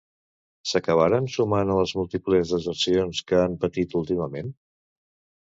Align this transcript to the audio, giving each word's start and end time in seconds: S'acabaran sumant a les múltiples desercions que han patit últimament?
S'acabaran 0.69 1.27
sumant 1.33 1.73
a 1.73 1.75
les 1.81 1.93
múltiples 1.99 2.55
desercions 2.55 3.21
que 3.29 3.39
han 3.43 3.59
patit 3.67 3.95
últimament? 4.03 4.53